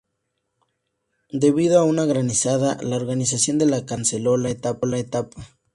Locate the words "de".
3.59-3.65